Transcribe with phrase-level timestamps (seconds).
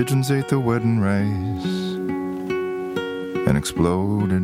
[0.00, 1.66] pigeons ate the wedding rice
[3.46, 4.42] and exploded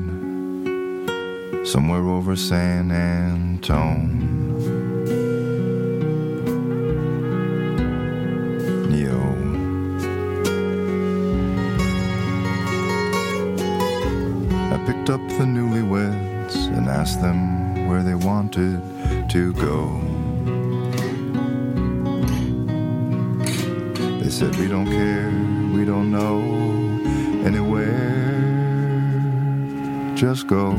[1.67, 4.46] somewhere over San Antone.
[30.17, 30.71] Just go.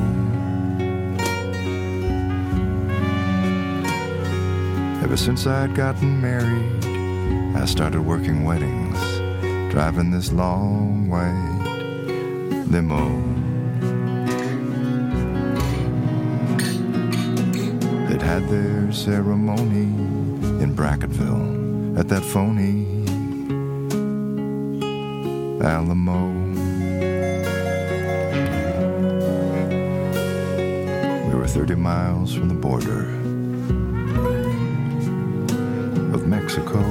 [5.04, 9.00] Ever since I'd gotten married, I started working weddings,
[9.72, 11.68] driving this long white
[12.72, 13.06] limo.
[18.08, 19.84] They'd had their ceremony
[20.64, 22.88] in Brackettville at that phony
[25.64, 26.37] Alamo.
[31.48, 33.04] Were 30 miles from the border
[36.14, 36.82] of Mexico.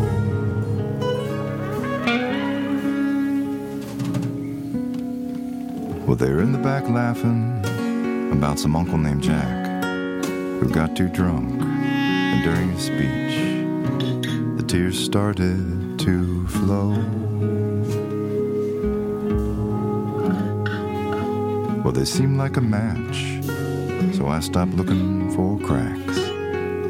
[6.06, 7.60] Well, they're in the back laughing
[8.32, 14.98] about some uncle named Jack who got too drunk, and during his speech, the tears
[14.98, 16.92] started to flow.
[21.82, 23.36] Well, they seemed like a match,
[24.14, 26.18] so I stopped looking for cracks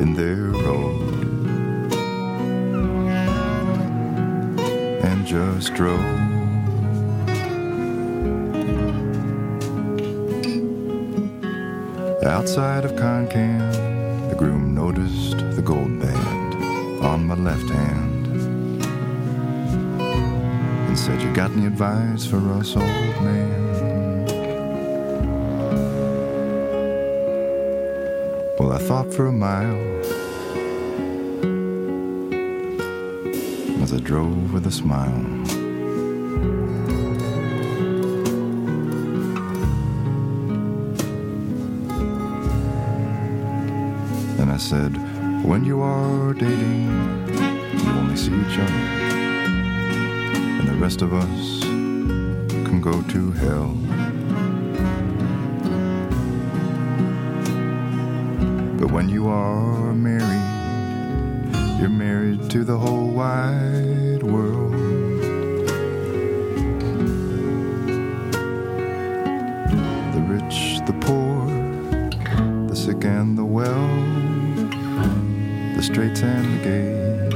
[0.00, 1.24] in their road
[5.04, 6.00] and just drove.
[12.24, 16.54] Outside of Concan, the groom noticed the gold band
[17.04, 18.26] on my left hand
[20.88, 22.84] and said, You got any advice for us, old
[23.22, 23.75] man?
[28.58, 29.76] Well, I thought for a mile
[33.82, 35.12] as I drove with a smile.
[44.40, 44.96] And I said,
[45.44, 46.86] when you are dating,
[47.28, 48.72] you only see each other.
[50.60, 53.95] And the rest of us can go to hell.
[58.96, 64.72] When you are married, you're married to the whole wide world.
[70.14, 71.46] The rich, the poor,
[72.68, 73.86] the sick and the well,
[75.76, 77.34] the straights and the gays,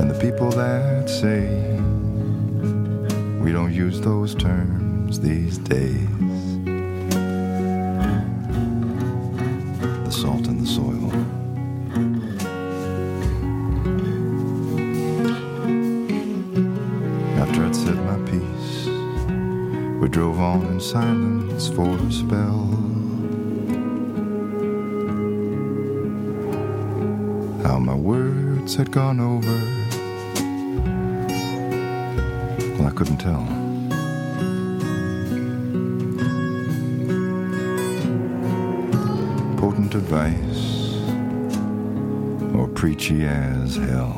[0.00, 1.46] and the people that say
[3.40, 6.31] we don't use those terms these days.
[28.76, 29.58] Had gone over,
[32.78, 33.44] well, I couldn't tell.
[39.58, 40.94] Potent advice,
[42.54, 44.14] or preachy as hell.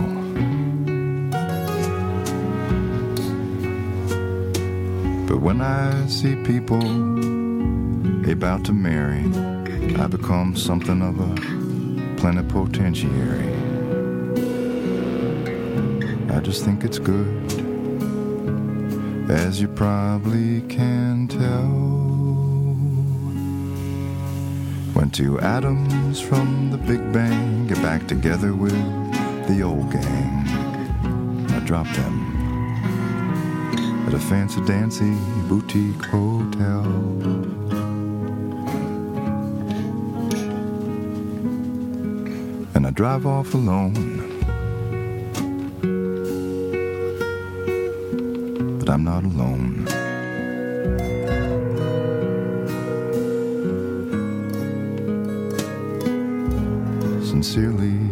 [5.26, 6.82] But when I see people
[8.30, 9.24] about to marry,
[10.00, 11.34] I become something of a
[12.20, 13.53] plenipotentiary.
[16.44, 17.26] Just think it's good,
[19.30, 21.64] as you probably can tell.
[24.92, 28.72] When two atoms from the Big Bang get back together with
[29.48, 30.46] the old gang,
[31.50, 32.14] I drop them
[34.06, 35.16] at a fancy dancy
[35.48, 36.84] boutique hotel.
[42.74, 44.13] And I drive off alone.
[48.94, 49.88] I'm not alone.
[57.24, 58.03] Sincerely,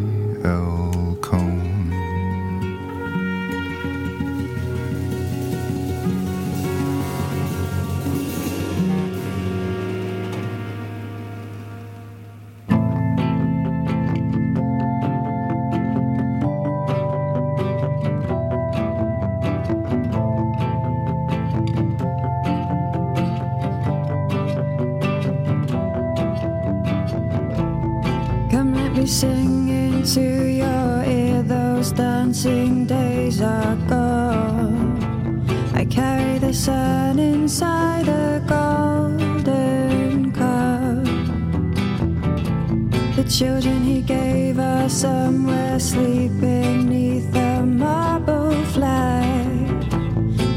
[43.23, 49.85] The children he gave us somewhere sleeping neath a marble flag.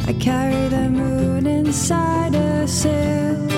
[0.08, 3.55] I carry the moon inside a silver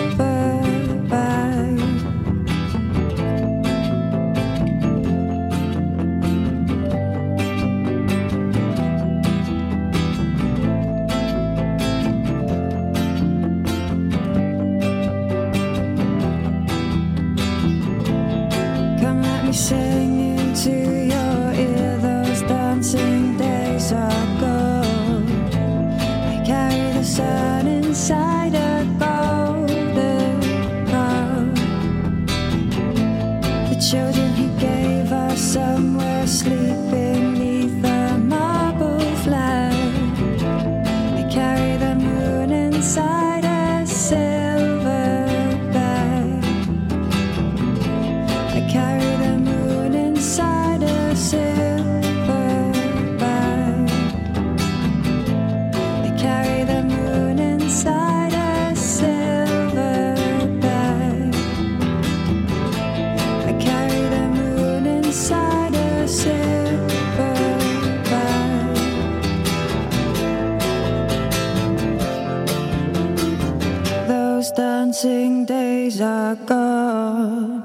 [75.88, 77.64] dancing days are gone.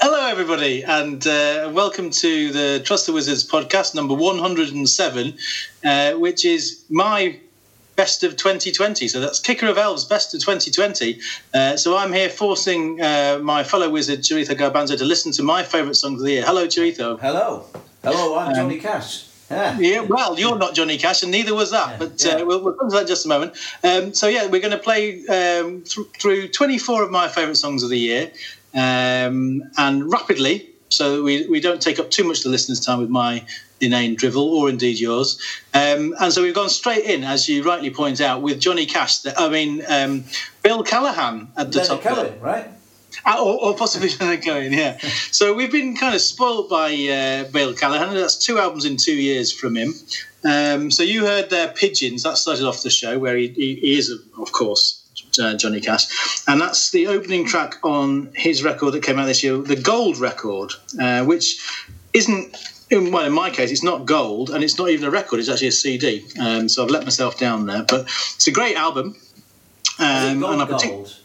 [0.00, 5.34] Hello, everybody, and uh, welcome to the Trust the Wizards podcast number 107,
[5.84, 7.38] uh, which is my
[7.96, 9.08] best of 2020.
[9.08, 11.20] So that's Kicker of Elves best of 2020.
[11.52, 15.62] Uh, so I'm here forcing uh, my fellow wizard, Charitha Garbanzo, to listen to my
[15.62, 16.44] favourite songs of the year.
[16.44, 17.20] Hello, Charitha.
[17.20, 17.66] Hello.
[18.02, 19.29] Hello, I'm Johnny Cash.
[19.50, 19.78] Yeah.
[19.78, 21.98] Yeah, well, you're not Johnny Cash, and neither was that.
[21.98, 22.34] But yeah.
[22.34, 23.56] uh, we'll, we'll come to that in just a moment.
[23.82, 27.82] Um, so yeah, we're going to play um, th- through 24 of my favourite songs
[27.82, 28.30] of the year,
[28.74, 32.80] um, and rapidly, so that we we don't take up too much of the listeners'
[32.80, 33.44] time with my
[33.80, 35.40] inane drivel, or indeed yours.
[35.74, 39.18] Um, and so we've gone straight in, as you rightly point out, with Johnny Cash.
[39.18, 40.24] The, I mean, um,
[40.62, 42.14] Bill Callahan at the Leonard top.
[42.14, 42.68] Cohen, right?
[43.26, 44.98] Uh, or, or possibly Leonard Cohen, yeah.
[45.30, 48.14] So we've been kind of spoilt by uh, Bill Callahan.
[48.14, 49.94] That's two albums in two years from him.
[50.44, 52.22] Um, so you heard their Pigeons.
[52.22, 55.06] That started off the show, where he, he, he is, of course,
[55.40, 56.06] uh, Johnny Cash.
[56.46, 60.18] And that's the opening track on his record that came out this year, the Gold
[60.18, 61.58] record, uh, which
[62.12, 62.56] isn't.
[62.90, 65.38] In, well, in my case, it's not gold, and it's not even a record.
[65.38, 66.26] It's actually a CD.
[66.40, 68.00] Um, so I've let myself down there, but
[68.34, 69.14] it's a great album.
[70.00, 71.16] Um, gone and I partic- gold?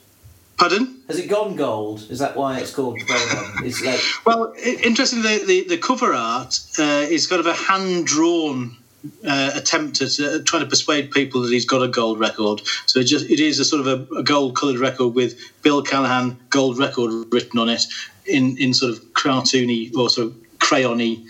[0.58, 0.95] Pardon?
[1.08, 2.08] Has it gone gold?
[2.10, 3.66] Is that why it's called Gold Album?
[3.66, 8.08] It's like Well, interestingly, the, the, the cover art uh, is kind of a hand
[8.08, 8.78] drawn
[9.24, 12.62] uh, attempt at uh, trying to persuade people that he's got a gold record.
[12.88, 15.84] So it just it is a sort of a, a gold coloured record with Bill
[15.84, 17.86] Callahan gold record written on it
[18.26, 21.28] in in sort of cartoony or sort of crayony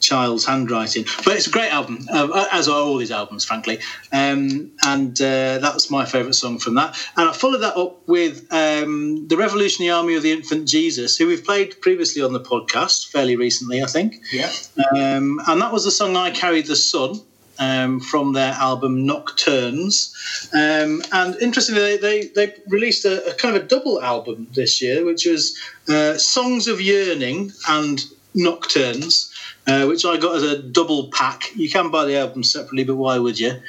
[0.00, 1.04] child's handwriting.
[1.24, 3.78] But it's a great album, uh, as are all his albums, frankly.
[4.12, 6.96] Um, and uh, that's my favourite song from that.
[7.16, 11.26] And I followed that up with um, the Revolutionary Army of the Infant Jesus, who
[11.26, 14.16] we've played previously on the podcast fairly recently, I think.
[14.32, 14.50] yeah.
[14.96, 17.20] Um, and that was the song I Carried the Sun.
[17.62, 20.14] Um, from their album Nocturnes,
[20.54, 24.80] um, and interestingly, they, they, they released a, a kind of a double album this
[24.80, 28.02] year, which was uh, Songs of Yearning and
[28.34, 29.29] Nocturnes,
[29.70, 31.54] uh, which I got as a double pack.
[31.54, 33.60] You can buy the album separately, but why would you?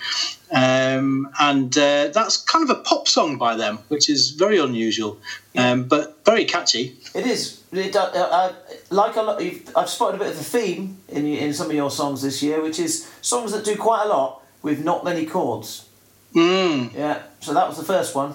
[0.52, 5.18] Um, and uh, that's kind of a pop song by them, which is very unusual,
[5.56, 6.98] um, but very catchy.
[7.16, 7.62] It is.
[7.72, 8.54] It, uh, uh,
[8.90, 11.76] like a lot, you've, I've spotted a bit of a theme in in some of
[11.76, 15.26] your songs this year, which is songs that do quite a lot with not many
[15.26, 15.88] chords.
[16.36, 16.94] Mm.
[16.94, 17.24] Yeah.
[17.40, 18.34] So that was the first one.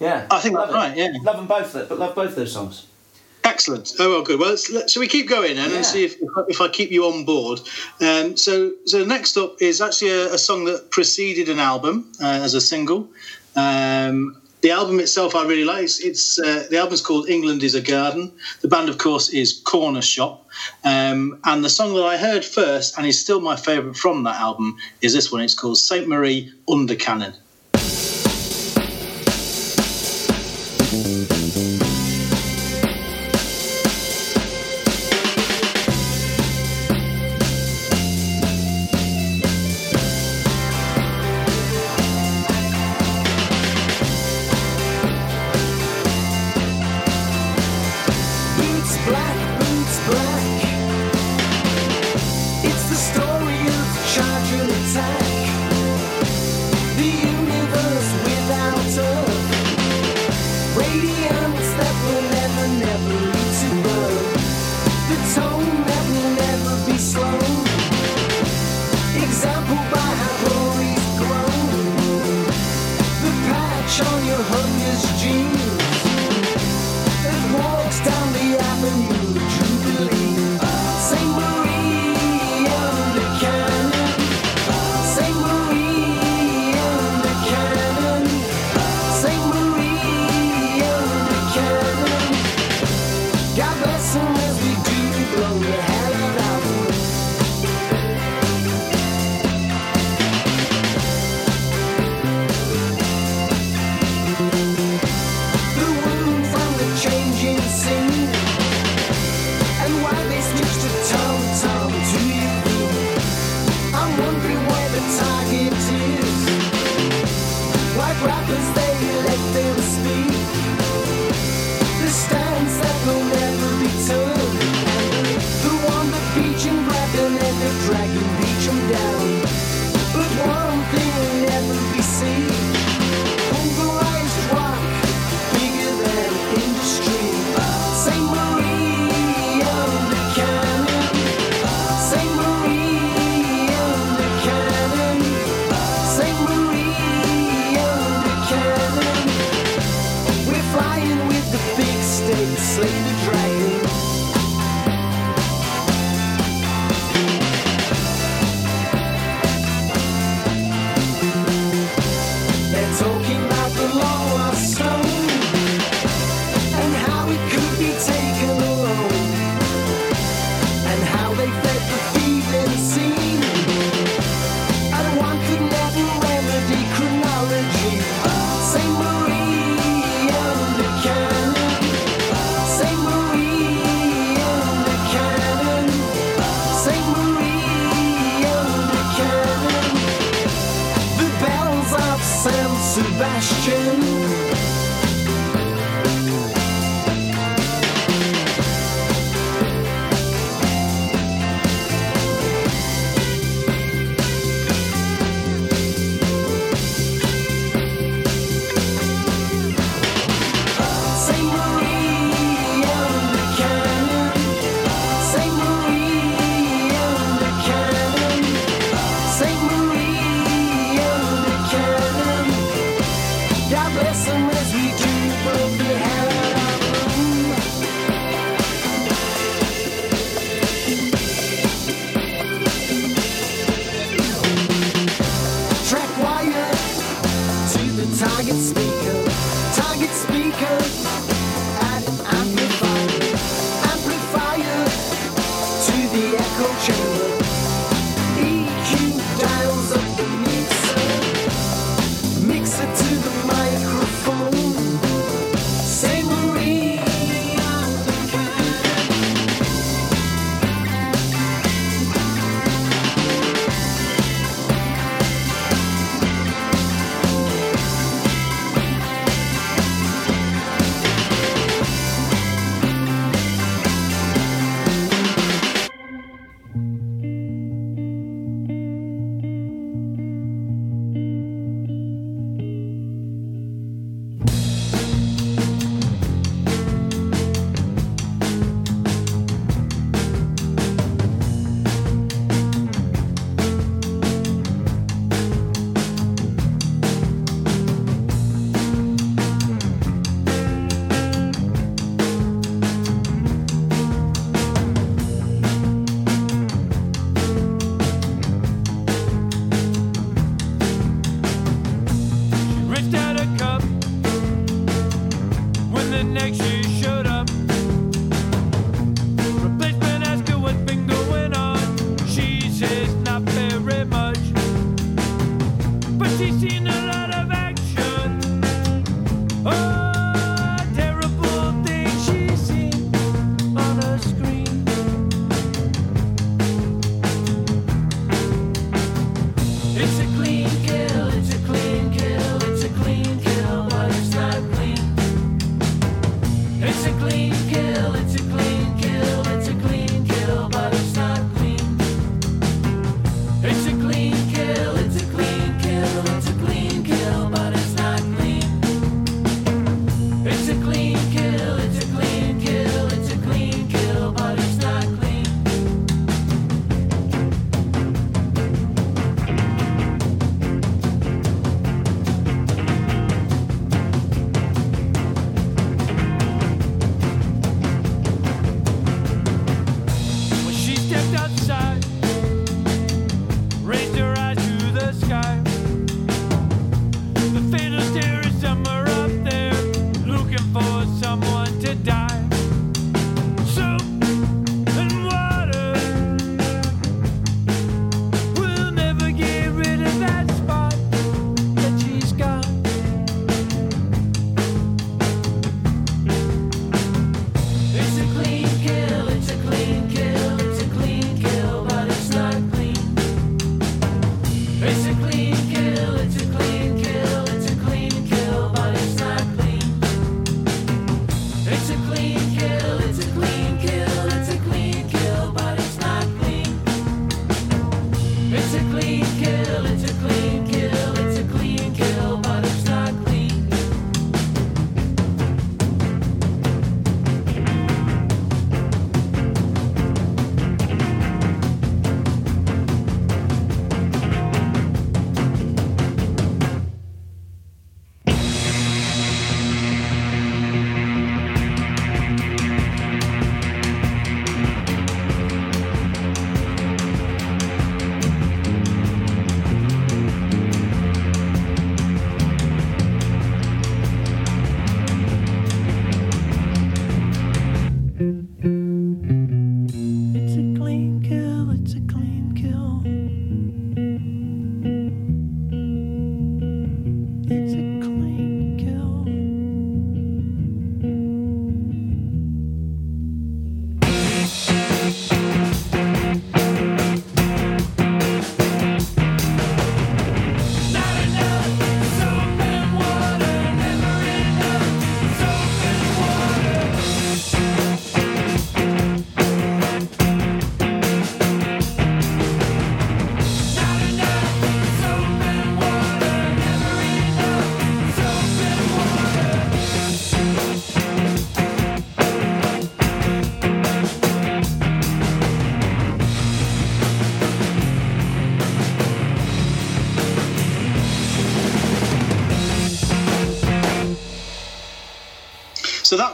[0.00, 0.26] Yeah.
[0.30, 1.12] I think that's right, yeah.
[1.22, 2.86] Love them both, but love both those songs.
[3.58, 3.92] Excellent.
[3.98, 4.38] Oh well, good.
[4.38, 5.78] Well, shall we keep going then Yeah.
[5.78, 6.14] and see if,
[6.46, 7.58] if I keep you on board?
[8.00, 12.26] Um, so, so next up is actually a, a song that preceded an album uh,
[12.26, 13.08] as a single.
[13.56, 15.82] Um, the album itself I really like.
[15.82, 19.60] It's, it's uh, the album's called "England Is a Garden." The band, of course, is
[19.60, 20.38] Cornershop,
[20.84, 24.36] um, and the song that I heard first and is still my favourite from that
[24.36, 25.42] album is this one.
[25.42, 27.34] It's called "Saint Marie Under Canon."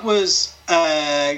[0.04, 1.36] Was uh,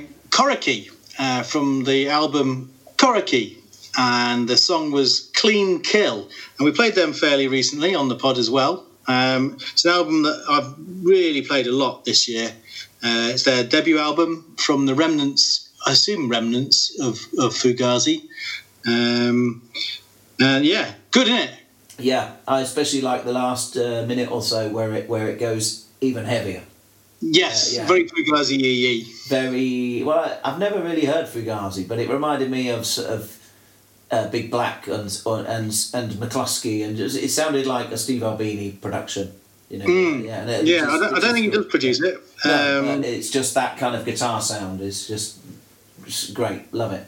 [1.18, 3.58] uh, from the album Coriky,
[3.96, 6.28] and the song was Clean Kill.
[6.58, 8.84] And we played them fairly recently on the pod as well.
[9.06, 10.74] Um, it's an album that I've
[11.06, 12.48] really played a lot this year.
[13.04, 18.26] Uh, it's their debut album from the remnants, I assume remnants of, of Fugazi.
[18.84, 19.62] Um,
[20.40, 21.54] and yeah, good, isn't it?
[22.00, 25.86] Yeah, I especially like the last uh, minute or so where it where it goes
[26.00, 26.62] even heavier.
[27.20, 27.88] Yes, Yeah, yeah.
[27.88, 30.38] very Fugazi Very well.
[30.44, 33.32] I've never really heard Fugazi, but it reminded me of sort of
[34.10, 38.72] uh, Big Black and and and McLusky, and just, it sounded like a Steve Albini
[38.72, 39.32] production.
[39.70, 40.66] You know, yeah, and it-.
[40.66, 42.20] Yeah, just- I don't, I don't think he does produce it.
[42.44, 45.38] No, Um, it's just that kind of guitar sound is just,
[46.04, 46.72] just great.
[46.72, 47.04] Love it.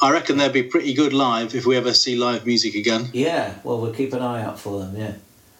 [0.00, 3.10] I reckon they'd be pretty good live if we ever see live music again.
[3.12, 4.96] Yeah, well, we'll keep an eye out for them.
[4.96, 5.14] Yeah,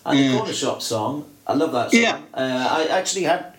[0.06, 0.30] and Yeah.
[0.32, 2.00] the Corner Shop song, I love that song.
[2.00, 2.18] Yeah.
[2.32, 3.54] uh, I actually had.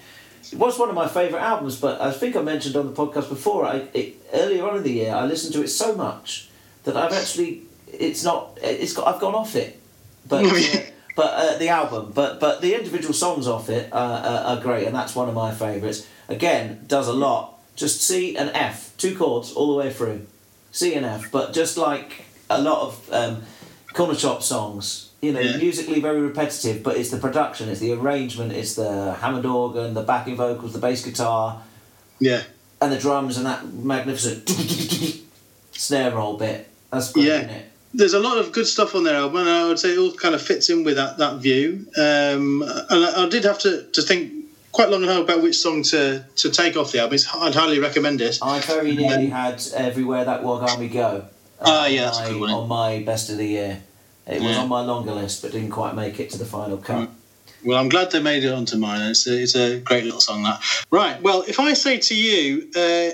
[0.52, 3.30] It was one of my favourite albums, but I think I mentioned on the podcast
[3.30, 3.66] before.
[3.66, 6.50] I it, earlier on in the year, I listened to it so much
[6.84, 9.80] that I've actually it's not it's got I've gone off it,
[10.28, 10.46] but.
[10.80, 10.80] Uh,
[11.20, 14.88] but uh, the album, but but the individual songs off it uh, are, are great,
[14.88, 16.08] and that's one of my favourites.
[16.30, 17.60] Again, does a lot.
[17.76, 20.28] Just C and F, two chords all the way through.
[20.72, 23.44] C and F, but just like a lot of um,
[23.94, 25.58] corner shop songs, you know, Yeah.
[25.58, 30.04] musically very repetitive, but it's the production, it's the arrangement, it's the Hammond organ, the
[30.04, 31.62] backing vocals, the bass guitar,
[32.20, 32.44] Yeah,
[32.82, 34.50] and the drums, and that magnificent
[35.74, 36.68] snare roll bit.
[36.92, 37.38] That's great, Yeah.
[37.40, 37.66] isn't it?
[37.92, 40.12] there's a lot of good stuff on their album, and I would say it all
[40.12, 41.88] kind of fits in with that that view.
[41.98, 44.32] Um, and I, I did have to, to think
[44.72, 47.16] quite long and hard about which song to, to take off the album.
[47.16, 48.38] It's, I'd highly recommend it.
[48.44, 51.26] I very nearly had everywhere that Wagon can go.
[51.60, 52.52] uh, Ah, yeah, that's a good one.
[52.52, 53.82] On my best of the year,
[54.30, 57.10] it was on my longer list, but didn't quite make it to the final cut.
[57.66, 59.02] Well, I'm glad they made it onto mine.
[59.12, 60.62] It's a, it's a great little song that.
[60.92, 61.22] Right.
[61.22, 63.10] Well, if I say to you, uh,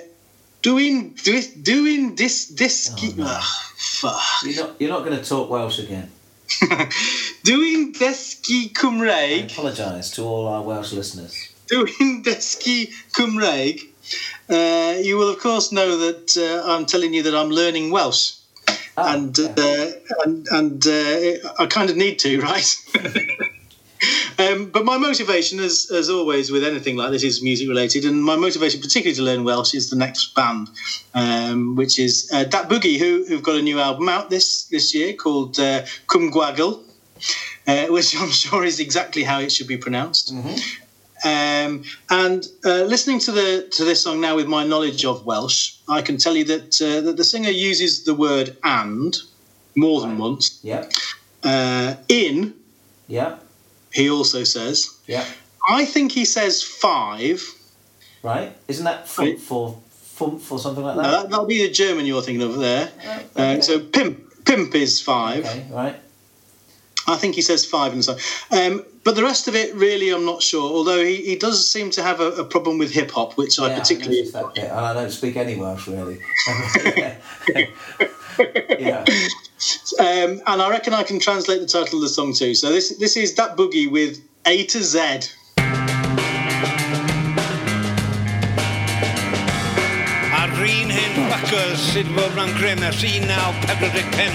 [0.61, 3.23] doing do, doing this this Oh, no.
[3.27, 4.21] ah, fuck.
[4.43, 6.11] You're not, you're not going to talk Welsh again.
[7.43, 11.33] doing Deski I apologise to all our Welsh listeners.
[11.67, 13.81] doing Deski Cymraeg,
[14.49, 18.33] uh, you will of course know that uh, I'm telling you that I'm learning Welsh.
[18.97, 19.53] Oh, and yeah.
[19.57, 19.91] uh,
[20.23, 22.75] and and uh, I kind of need to, right?
[24.39, 28.23] um, but my motivation, as as always with anything like this, is music related, and
[28.23, 30.69] my motivation, particularly to learn Welsh, is the next band,
[31.13, 35.13] um, which is uh, Datblygu, who who've got a new album out this this year
[35.13, 36.83] called uh, Cwm Gwagle,
[37.67, 40.33] uh, which I'm sure is exactly how it should be pronounced.
[41.25, 45.75] Um, and uh, listening to the to this song now with my knowledge of Welsh,
[45.89, 49.17] I can tell you that uh, that the singer uses the word "and"
[49.75, 50.59] more than once.
[50.63, 50.85] Yeah,
[51.43, 52.53] Uh, in
[53.07, 53.37] yeah,
[53.91, 54.89] he also says.
[55.07, 55.25] yeah.
[55.67, 57.41] I think he says five.
[58.21, 58.55] Right?
[58.67, 59.79] Isn't that fump for
[60.17, 61.03] fump or something like that?
[61.11, 62.91] that, that'll be the German you're thinking of there.
[63.05, 63.61] Right, Uh, okay.
[63.61, 65.43] so pimp pimp is five.
[65.43, 65.95] Okay, right.
[67.07, 68.19] I think he says five in the song.
[68.51, 70.63] Um, but the rest of it, really, I'm not sure.
[70.63, 73.77] Although he, he does seem to have a, a problem with hip hop, which I
[73.77, 74.17] particularly.
[74.17, 74.63] noticed that bit.
[74.63, 76.17] And I don't speak any Welsh really.
[78.79, 79.05] yeah.
[79.99, 82.55] Um, and I reckon I can translate the title of the song too.
[82.55, 84.99] So this this is Datblygu with A to Z.
[90.33, 94.33] A'r un hyn fuckers sydd fod mewn grym ers 1945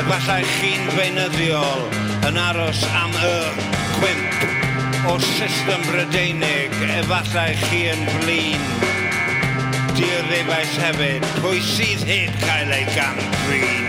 [0.00, 3.36] Efallai chi'n beunyddiol yn aros am y
[3.96, 4.40] cwimp
[5.10, 8.66] o system Brydeinig efallai chi yn flin.
[9.96, 13.88] Diryfais hefyd, pwy sydd heb cael ei gan drin.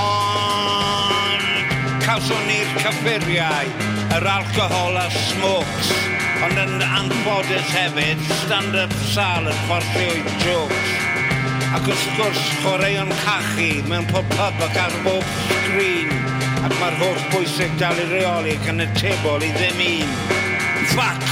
[0.00, 1.48] Ond,
[2.04, 3.72] cawson ni'r cyffuriau,
[4.18, 6.07] yr alcohol a smokes,
[6.44, 10.92] ond yn anffodus hefyd, stand-up sal yn fforsio i jokes.
[11.74, 16.12] Ac wrth gwrs, chwaraeon cachu mewn pob pub ac ar bob sgrin,
[16.62, 20.16] ac mae'r holl bwysig dal i reoli gan y tebol i ddim un.
[20.94, 21.22] Fuck!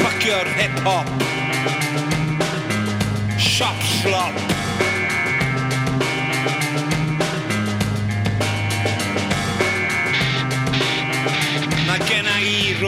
[0.00, 1.12] Fuck your hip-hop!
[3.38, 4.57] Shop slop!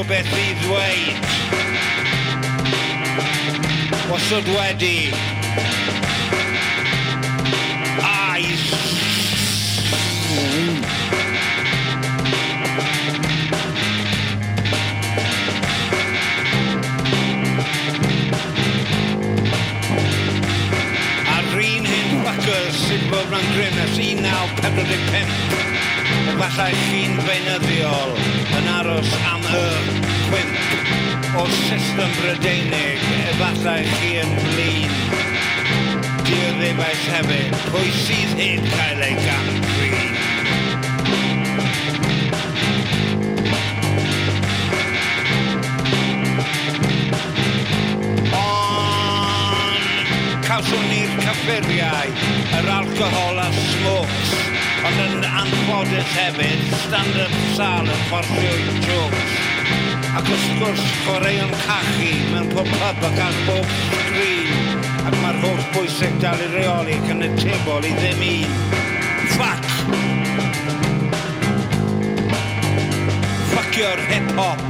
[0.00, 1.16] rhywbeth i ddweud.
[4.08, 5.10] Wasod wedi.
[8.00, 8.46] Ai.
[21.28, 25.36] A'r un hyn ffacwr sy'n bod rhan grym ers 1945.
[26.32, 29.62] Efallai chi'n feunyddiol yn aros am y
[30.26, 34.96] chwimp o'r system Brydeinig efallai chi yn flin.
[36.26, 40.18] Dioddefaeth hefyd, pwy sydd heb cael ei gan green.
[48.42, 49.88] Ond,
[50.48, 52.14] cawswn ni'r cyffuriau,
[52.60, 54.39] yr alcohol a smokes
[54.86, 59.34] ond yn anffodus hefyd, stand-up sal yn fforsio'i jokes.
[60.16, 65.62] Ac wrth gwrs, chwaraeon cachu mewn pob pub ac ar bob sgrin, ac mae'r holl
[65.74, 68.58] bwysig dal i reoli ac yn y tebol i ddim un.
[69.36, 69.70] Fuck!
[73.52, 74.68] Fuck your hip-hop!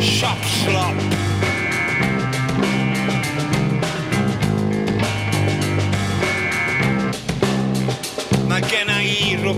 [0.00, 1.09] Shop slop!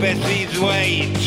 [0.03, 1.19] I rhywbeth i ddweud.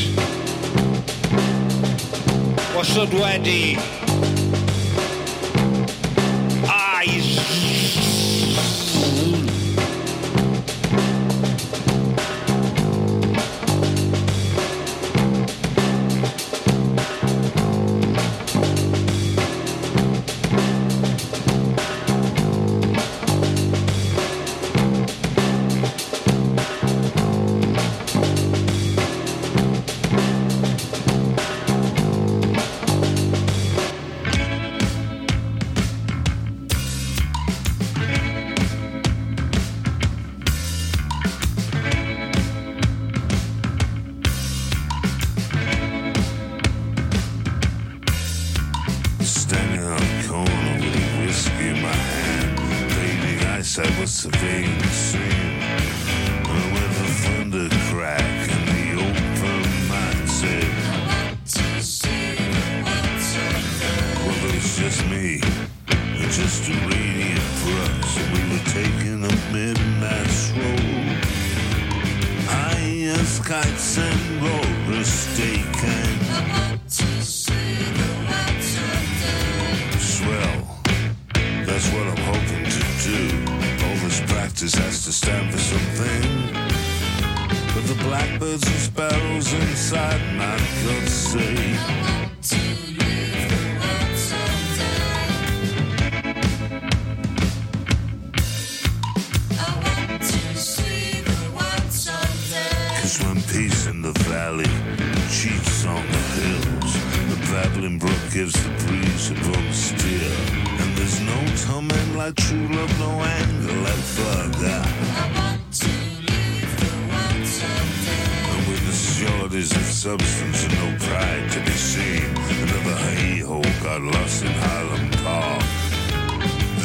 [124.00, 125.64] Got lost in Harlem Park.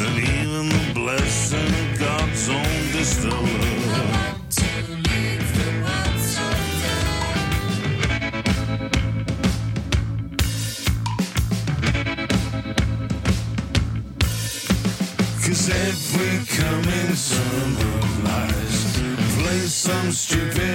[0.03, 3.81] And even the blessing of God's own distiller.
[15.45, 18.81] Cause every coming summer lies
[19.37, 20.70] play some stupid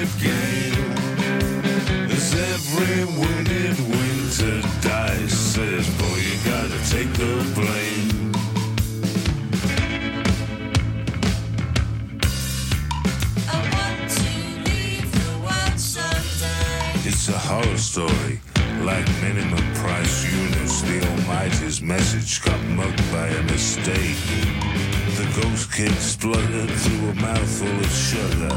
[25.75, 28.55] The ghost kid spluttered through a mouthful of sugar.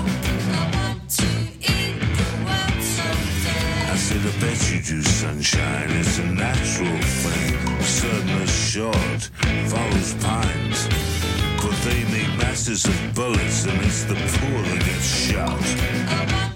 [3.86, 5.90] I said, I bet you do, sunshine.
[5.90, 7.58] It's a natural thing.
[8.42, 9.30] As short,
[9.68, 10.88] follows pines.
[11.60, 16.47] But they make masters of bullets, and it's the poor that get shot.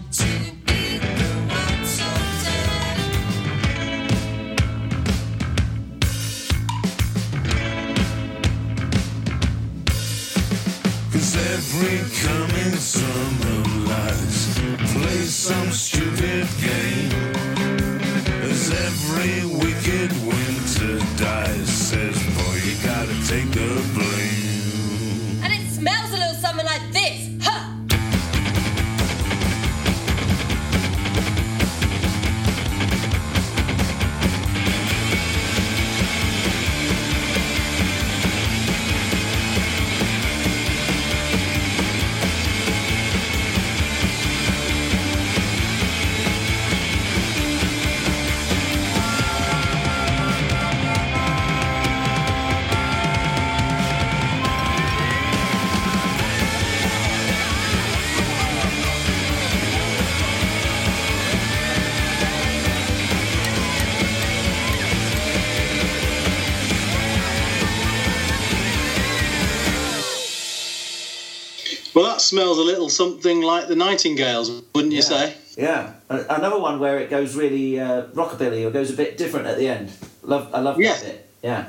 [72.33, 75.15] Smells a little something like the Nightingales, wouldn't you Yeah.
[75.15, 75.35] say?
[75.69, 79.59] Yeah, another one where it goes really uh, rockabilly or goes a bit different at
[79.59, 79.91] the end.
[80.23, 80.95] Love, I love Yeah.
[80.95, 81.19] that bit.
[81.43, 81.65] Yeah.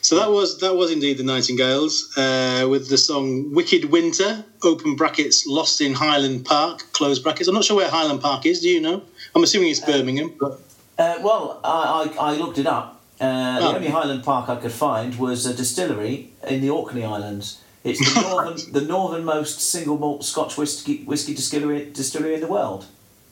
[0.00, 4.94] So that was that was indeed the Nightingales uh, with the song "Wicked Winter" (open
[4.94, 7.48] brackets) "Lost in Highland Park" close brackets.
[7.48, 8.60] I'm not sure where Highland Park is.
[8.60, 9.02] Do you know?
[9.34, 10.30] I'm assuming it's Birmingham.
[10.40, 10.52] But
[10.96, 11.78] Uh, well, I,
[12.20, 12.86] I, I looked it up.
[13.20, 13.74] Uh, the Oh.
[13.74, 16.16] only Highland Park I could find was a distillery
[16.52, 17.46] in the Orkney Islands.
[17.84, 22.86] It's the northern, the northernmost single malt Scotch whiskey, whiskey distillery, distillery in the world.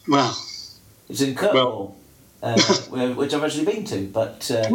[0.06, 0.36] well,
[1.08, 1.94] It's in Kirkwall,
[2.42, 2.60] uh,
[3.14, 4.68] which I've actually been to, but uh,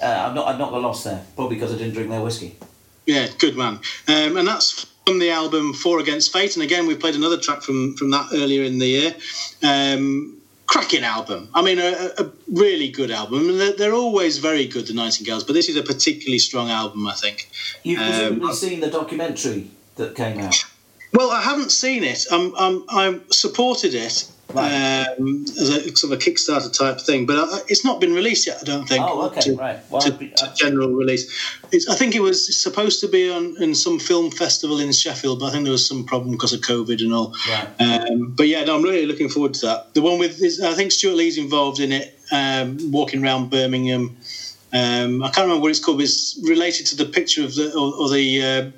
[0.00, 2.56] uh, I've not I've not got lost there, probably because I didn't drink their whiskey.
[3.06, 3.80] yeah, good man.
[4.06, 6.54] Um, and that's from the album Four Against Fate.
[6.56, 9.14] And again, we played another track from from that earlier in the year.
[9.62, 10.35] Um,
[10.66, 11.48] cracking album.
[11.54, 13.48] I mean, a, a really good album.
[13.50, 17.06] And they're, they're always very good, the Nightingales, but this is a particularly strong album,
[17.06, 17.50] I think.
[17.82, 20.64] You've Um, seen the documentary that came out.
[21.12, 22.26] Well, I haven't seen it.
[22.30, 25.06] I'm, I'm, I'm supported it Right.
[25.18, 28.46] um, as a sort of a Kickstarter type thing, but I, it's not been released
[28.46, 28.58] yet.
[28.62, 29.04] I don't think.
[29.04, 29.78] Oh, okay, to, right.
[29.90, 31.28] Well, to, be- to general release.
[31.72, 35.40] It's, I think it was supposed to be on in some film festival in Sheffield,
[35.40, 37.34] but I think there was some problem because of COVID and all.
[37.48, 37.68] Right.
[37.80, 39.94] Um, but yeah, no, I'm really looking forward to that.
[39.94, 44.16] The one with, is, I think Stewart Lee's involved in it, um, walking around Birmingham.
[44.72, 45.98] Um, I can't remember what it's called.
[45.98, 48.70] But it's related to the picture of the or, or the uh,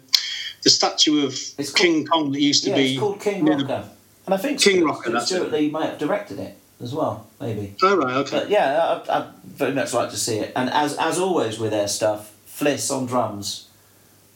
[0.62, 2.90] the statue of called- King Kong that used to yeah, be.
[2.92, 3.84] it's called King Rocker,
[4.28, 5.52] and I think King Rocker, that's Stewart it.
[5.52, 7.74] Lee might have directed it as well, maybe.
[7.82, 8.40] Oh right, okay.
[8.40, 10.52] But yeah, I, I'd very much like to see it.
[10.54, 13.68] And as as always with their stuff, Fliss on drums,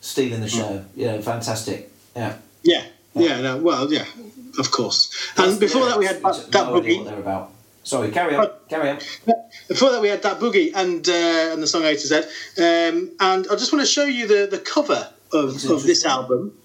[0.00, 0.86] stealing the show.
[0.96, 1.92] You know, fantastic.
[2.16, 2.38] Yeah.
[2.62, 4.06] Yeah, yeah, no, well, yeah,
[4.58, 5.12] of course.
[5.36, 7.10] And before that, we had that, that no idea what boogie.
[7.10, 7.50] they're about.
[7.84, 8.48] Sorry, carry on.
[8.70, 8.98] Carry on.
[9.68, 12.16] Before that, we had that boogie and uh, and the song A to Z.
[12.16, 16.56] Um, and I just want to show you the, the cover of, of this album.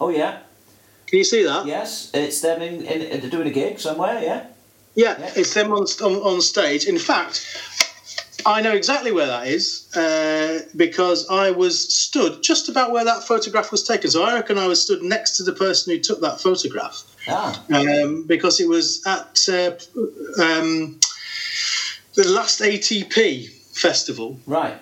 [0.00, 0.38] Oh yeah,
[1.12, 1.66] Can you see that?
[1.66, 4.18] yes, it's them in, in, in doing a gig somewhere.
[4.22, 4.46] Yeah.
[4.94, 5.30] Yeah, Yeah.
[5.36, 6.86] it's them on, on on stage.
[6.86, 7.44] In fact,
[8.46, 13.24] I know exactly where that is uh, because I was stood just about where that
[13.24, 14.10] photograph was taken.
[14.10, 17.04] So I reckon I was stood next to the person who took that photograph.
[17.28, 19.72] Ah, um, because it was at uh,
[20.42, 20.98] um,
[22.14, 24.40] the last ATP festival.
[24.46, 24.78] right.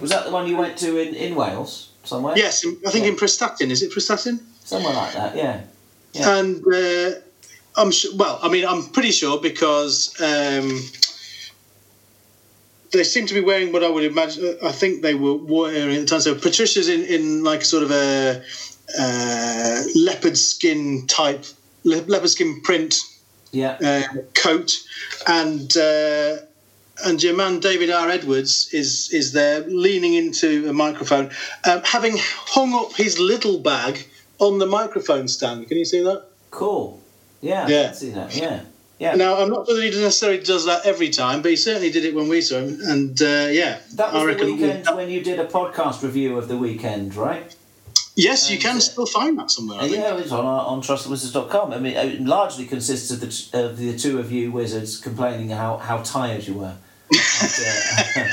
[0.00, 2.36] Was that the one you went to in, in Wales somewhere?
[2.36, 3.70] Yes, I think in Prestatyn.
[3.70, 4.40] Is it Prestatyn?
[4.64, 5.36] Somewhere like that.
[5.36, 5.60] Yeah.
[6.14, 6.38] Yeah.
[6.38, 7.18] And uh,
[7.76, 10.80] I'm sure, well, I mean, I'm pretty sure because um,
[12.92, 14.56] they seem to be wearing what I would imagine.
[14.64, 16.20] I think they were wearing at the time.
[16.20, 18.42] So Patricia's in, in like sort of a
[18.98, 21.44] uh, leopard skin type,
[21.84, 22.96] le- leopard skin print
[23.50, 23.76] Yeah.
[23.84, 24.80] uh, coat,
[25.26, 26.36] and uh,
[27.04, 28.08] and your man David R.
[28.08, 31.30] Edwards is is there leaning into a microphone,
[31.68, 34.06] um, having hung up his little bag
[34.38, 35.68] on the microphone stand.
[35.68, 36.24] Can you see that?
[36.50, 37.00] Cool.
[37.40, 37.66] Yeah.
[37.68, 37.80] Yeah.
[37.80, 38.36] I can see that.
[38.36, 38.60] Yeah.
[38.98, 39.14] Yeah.
[39.16, 42.04] Now I'm not sure that he necessarily does that every time, but he certainly did
[42.04, 44.46] it when we saw him, and uh, yeah, That was I the reckon.
[44.52, 47.54] weekend when you did a podcast review of the weekend, right?
[48.16, 49.78] Yes, you can uh, still find that somewhere.
[49.80, 49.96] I think.
[49.96, 51.72] Yeah, it's on on trustthewizards.com.
[51.72, 55.48] I mean, it largely consists of the, t- of the two of you wizards complaining
[55.50, 56.76] how, how tired you were.
[57.42, 58.30] After-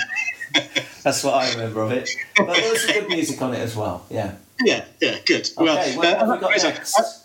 [1.04, 2.10] that's what I remember of it.
[2.38, 4.06] But there was some good music on it as well.
[4.12, 4.36] Yeah.
[4.64, 5.50] Yeah, yeah, good.
[5.58, 7.22] Okay, well, uh, we next?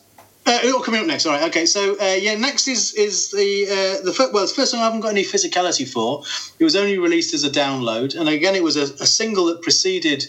[0.46, 1.26] Uh, it'll coming up next.
[1.26, 1.48] All right.
[1.48, 1.66] Okay.
[1.66, 4.80] So uh, yeah, next is is the uh, the first, well, it's the first song
[4.80, 6.22] I haven't got any physicality for.
[6.60, 9.60] It was only released as a download, and again, it was a, a single that
[9.60, 10.24] preceded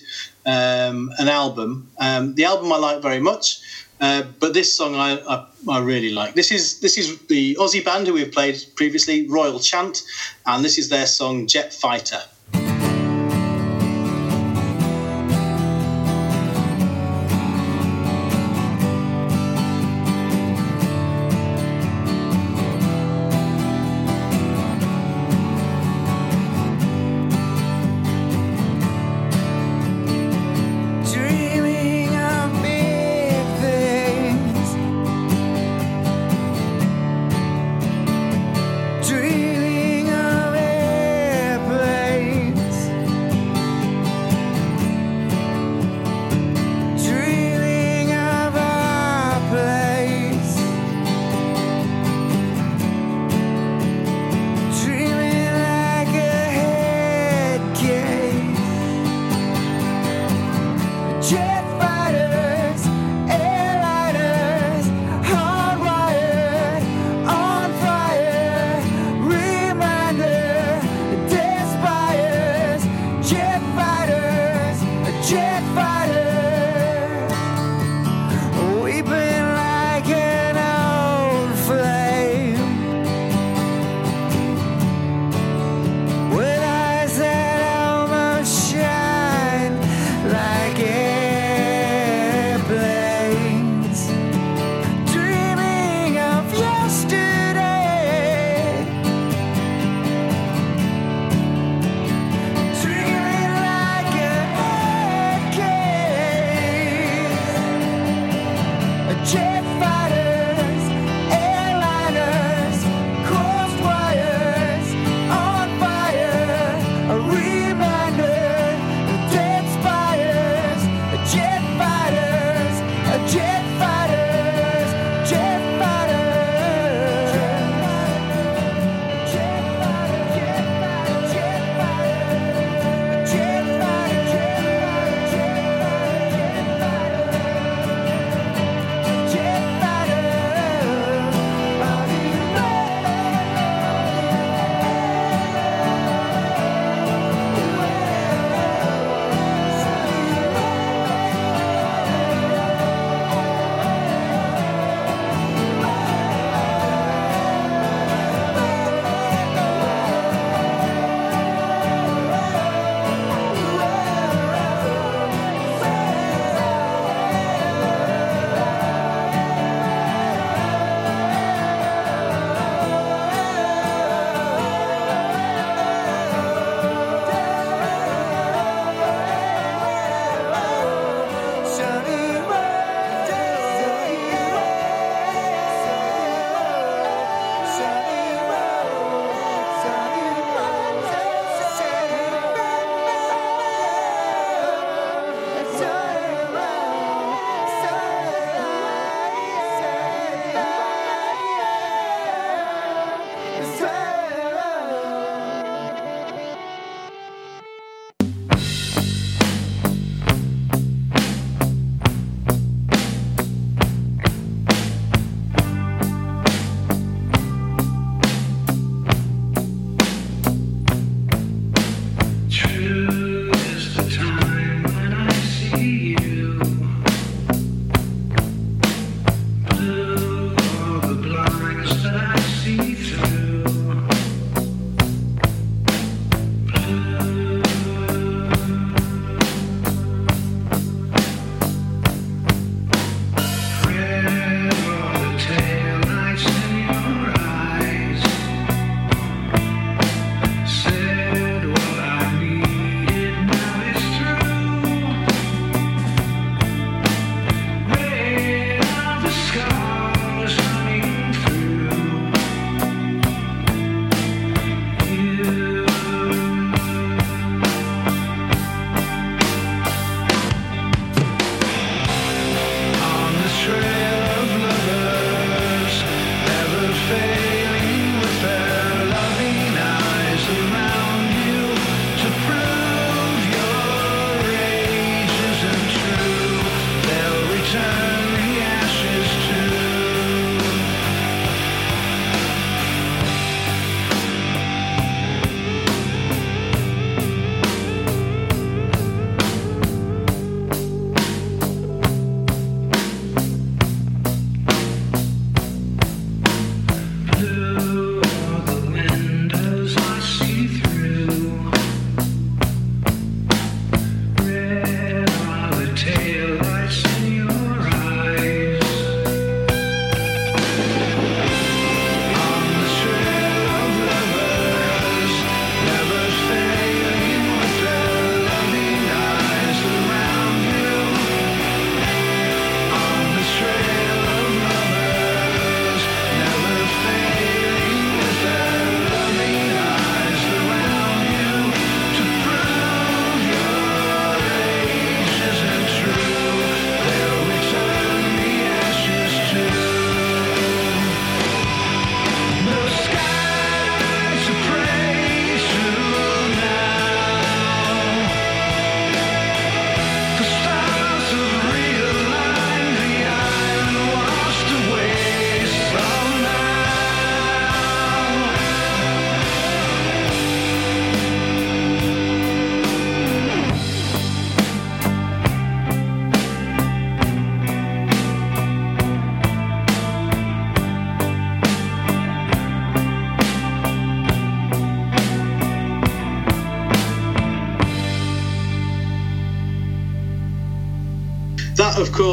[0.46, 1.92] um, an album.
[2.00, 3.60] Um, the album I like very much,
[4.02, 6.34] uh, but this song I, I I really like.
[6.34, 10.02] This is this is the Aussie band who we've played previously, Royal Chant,
[10.48, 12.22] and this is their song Jet Fighter.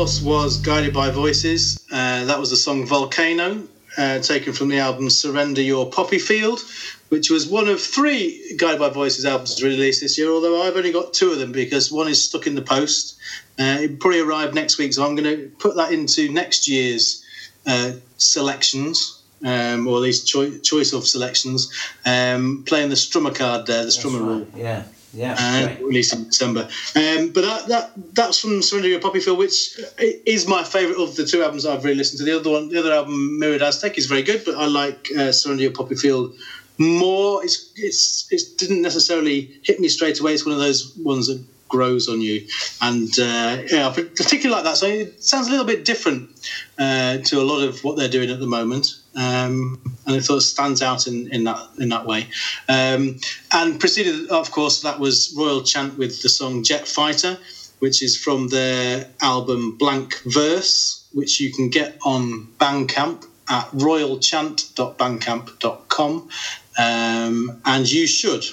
[0.04, 1.86] Course, was Guided by Voices.
[1.90, 6.60] Uh, that was the song Volcano, uh, taken from the album Surrender Your Poppy Field,
[7.08, 10.92] which was one of three Guided by Voices albums released this year, although I've only
[10.92, 13.16] got two of them because one is stuck in the post.
[13.58, 17.24] Uh, it probably arrive next week, so I'm going to put that into next year's
[17.66, 19.22] uh, selections.
[19.42, 21.70] Um, or at least choi- choice of selections,
[22.06, 24.46] um, playing the strummer card there, the That's strummer rule.
[24.56, 24.84] Yeah,
[25.14, 25.36] yeah.
[25.38, 25.82] uh, great.
[25.84, 26.68] released in December.
[26.94, 31.16] Um, but that, that that's from Surrender Your Poppy Field, which is my favourite of
[31.16, 32.24] the two albums I've really listened to.
[32.24, 35.32] The other one, the other album, Mirrored Aztec, is very good, but I like uh,
[35.32, 36.34] Surrender Your Poppy Field
[36.78, 37.44] more.
[37.44, 40.34] It's it's it didn't necessarily hit me straight away.
[40.34, 41.44] It's one of those ones that
[41.74, 42.46] grows on you,
[42.80, 44.76] and uh, yeah, particularly like that.
[44.76, 46.30] So it sounds a little bit different
[46.78, 48.94] uh, to a lot of what they're doing at the moment.
[49.16, 52.28] Um, and it sort of stands out in, in that in that way.
[52.68, 53.18] Um,
[53.52, 57.38] and preceded, of course, that was Royal Chant with the song Jet Fighter,
[57.80, 66.28] which is from their album Blank Verse, which you can get on Bandcamp at royalchant.bandcamp.com.
[66.76, 68.44] Um, and you should.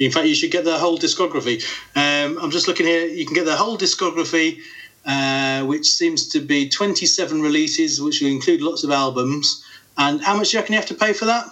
[0.00, 1.62] In fact, you should get their whole discography.
[1.94, 3.06] Um, I'm just looking here.
[3.06, 4.60] You can get their whole discography,
[5.04, 9.62] uh, which seems to be 27 releases, which will include lots of albums.
[9.98, 11.44] And how much do you reckon you have to pay for that?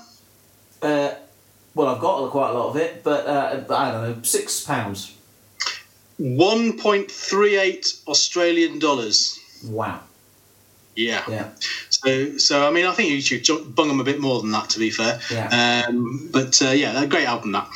[0.81, 1.15] Uh,
[1.75, 5.15] well, I've got quite a lot of it, but uh, I don't know, six pounds.
[6.19, 9.39] 1.38 Australian dollars.
[9.65, 10.01] Wow.
[10.97, 11.23] Yeah.
[11.29, 11.51] Yeah.
[11.91, 14.71] So, so I mean, I think you should bung them a bit more than that,
[14.71, 15.21] to be fair.
[15.31, 15.85] Yeah.
[15.87, 17.69] Um, but uh, yeah, a great album that.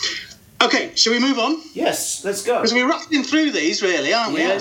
[0.62, 1.60] Okay, shall we move on?
[1.74, 2.56] Yes, let's go.
[2.56, 4.40] Because we're rattling through these, really, aren't we?
[4.40, 4.60] Yeah.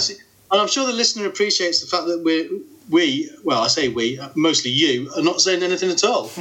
[0.51, 2.49] And I'm sure the listener appreciates the fact that we're
[2.91, 6.29] we, well, I say we, mostly you, are not saying anything at all.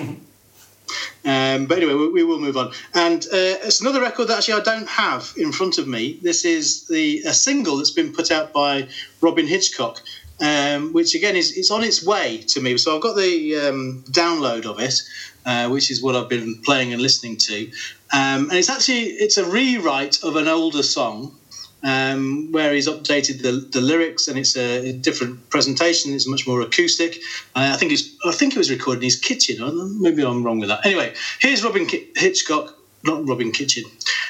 [1.24, 2.72] um, but anyway, we, we will move on.
[2.94, 6.18] And uh, it's another record that actually I don't have in front of me.
[6.22, 8.88] This is the a single that's been put out by
[9.20, 10.02] Robyn Hitchcock,
[10.40, 12.76] um, which again is it's on its way to me.
[12.78, 15.00] So I've got the um, download of it,
[15.46, 17.70] uh, which is what I've been playing and listening to.
[18.12, 21.36] Um, and it's actually it's a rewrite of an older song
[21.82, 26.12] um, where he's updated the, the lyrics and it's a, different presentation.
[26.12, 27.16] It's much more acoustic.
[27.54, 30.00] Uh, I think it's I think it was recorded in his kitchen.
[30.00, 30.84] Maybe I'm wrong with that.
[30.84, 33.84] Anyway, here's Robin Ki- Hitchcock, not Robin Kitchen.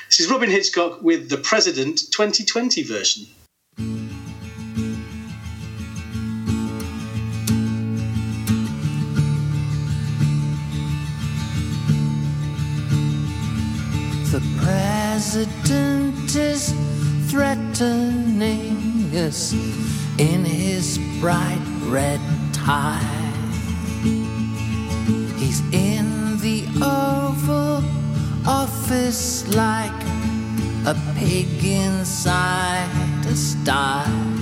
[0.09, 3.27] This is Robyn Hitchcock with the President 2020 version.
[14.31, 16.73] The president is
[17.29, 19.53] threatening us
[20.19, 22.21] in his bright red
[22.53, 23.01] tie.
[25.37, 27.83] He's in the Oval
[28.47, 30.01] Office like
[30.87, 32.89] a pig inside
[33.27, 34.40] a sty.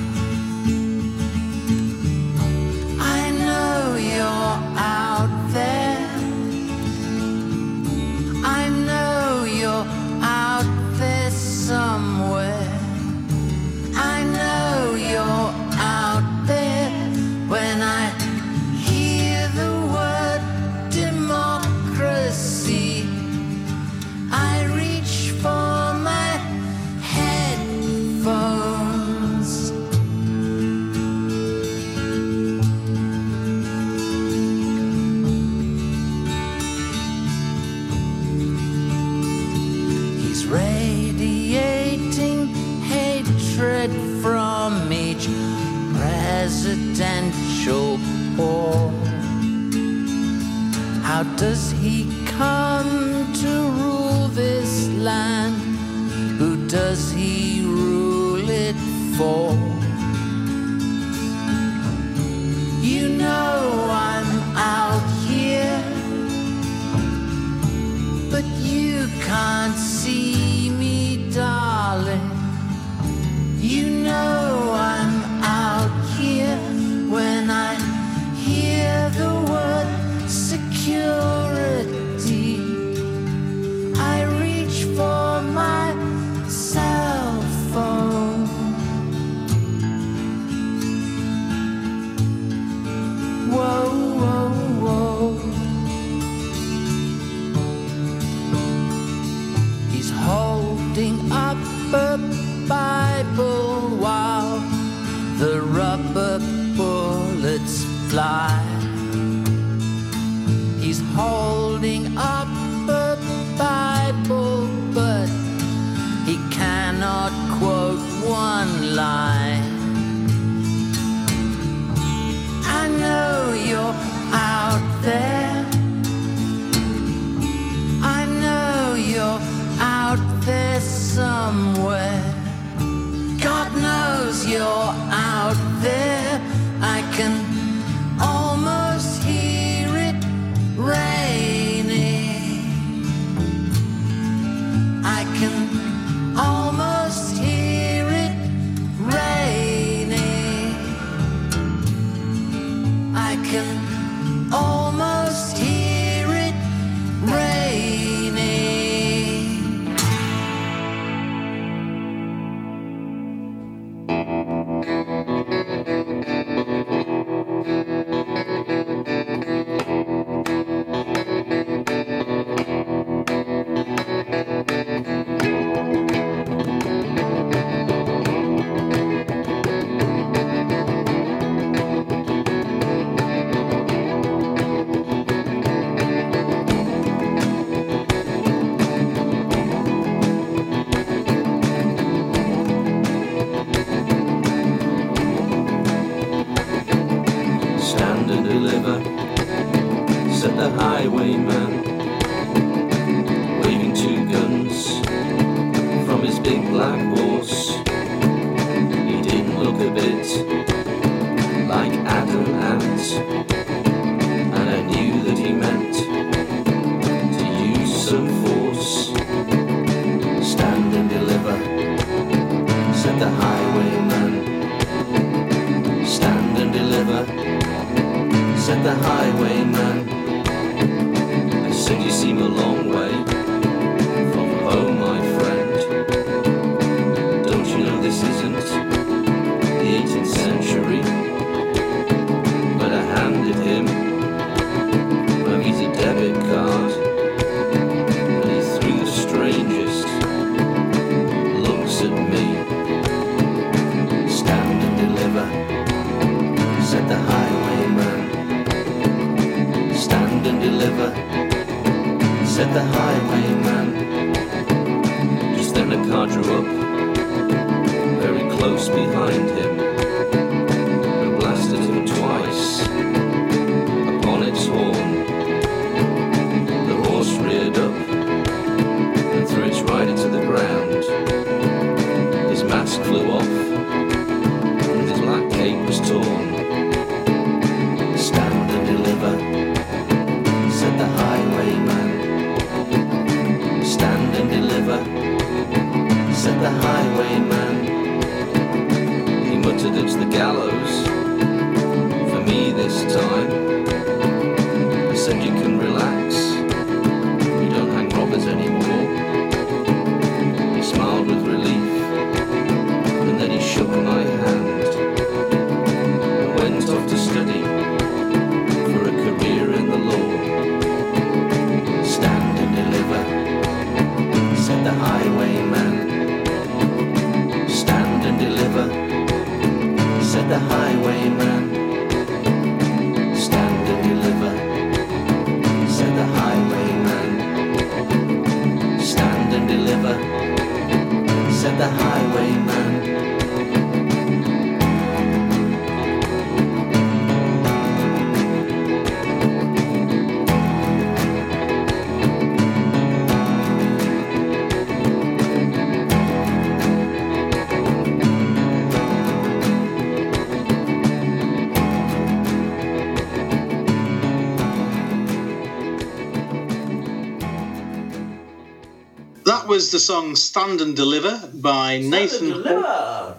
[369.88, 372.50] Was the song "Stand and Deliver" by Nathan.
[372.62, 373.38] Hall.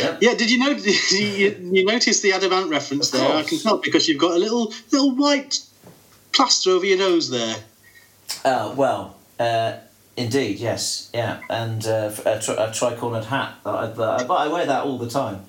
[0.00, 0.18] Yep.
[0.22, 0.70] Yeah, did you know?
[1.10, 3.30] You, you noticed the Adam Ant reference there?
[3.30, 5.60] I can tell because you've got a little little white
[6.32, 7.56] plaster over your nose there.
[8.46, 9.74] Uh, well, uh,
[10.16, 13.54] indeed, yes, yeah, and uh, a, tri- a tricornered hat.
[13.64, 15.44] That I, that I, but I wear that all the time.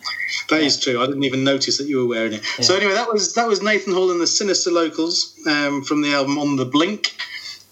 [0.50, 1.02] That is true.
[1.02, 2.44] I didn't even notice that you were wearing it.
[2.60, 6.12] So anyway, that was that was Nathan Hall and the Sinister Locals um, from the
[6.12, 7.16] album On the Blink,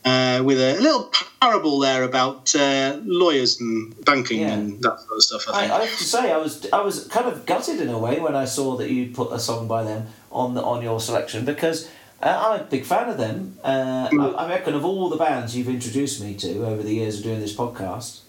[0.06, 4.54] uh, with a little parable there about uh, lawyers and banking Yeah.
[4.54, 5.44] and that sort of stuff.
[5.50, 5.72] I I, think.
[5.74, 8.36] I have to say, I was I was kind of gutted in a way when
[8.36, 11.90] I saw that you put a song by them on the, on your selection because
[12.24, 13.58] uh, I'm a big fan of them.
[13.64, 14.36] Uh, Mm.
[14.36, 17.24] I, I reckon of all the bands you've introduced me to over the years of
[17.24, 18.20] doing this podcast,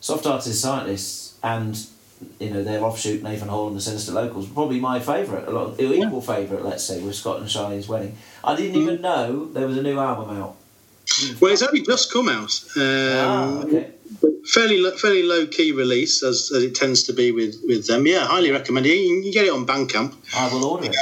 [0.00, 1.78] Soft Artists Scientists and
[2.40, 5.66] you know their offshoot Nathan Hall and the Sinister Locals probably my favourite, a lot
[5.68, 8.16] of, equal favourite, let's say, with Scott and Charlene's Wedding.
[8.42, 10.56] I didn't even know there was a new album out.
[11.40, 12.52] Well, it's only just come out.
[12.76, 13.92] Um, Ah, okay.
[14.54, 18.06] fairly lo- fairly low key release as, as it tends to be with with them.
[18.06, 18.94] Yeah, highly recommend it.
[18.96, 20.14] You can get it on Bandcamp.
[20.36, 20.96] I will order it.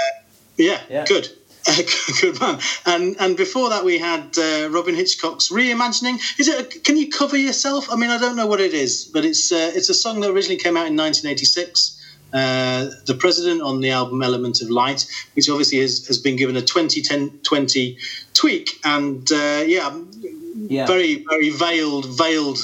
[0.57, 1.04] Yeah, Yeah.
[1.07, 1.28] good.
[2.20, 2.61] good man.
[2.86, 6.18] And and before that we had uh, Robyn Hitchcock's reimagining.
[6.38, 6.61] Is it?
[6.61, 7.90] A, can you cover yourself?
[7.90, 10.30] I mean, I don't know what it is, but it's uh, it's a song that
[10.30, 11.95] originally came out in 1986.
[12.33, 16.57] Uh, the president on the album Element of Light, which obviously has, has been given
[16.57, 17.99] a 2010 20
[18.35, 19.97] tweak, and uh, yeah,
[20.57, 20.87] Yeah.
[20.87, 22.59] very very veiled veiled